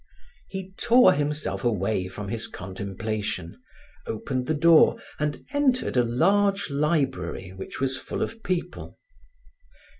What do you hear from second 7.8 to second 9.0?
full of people.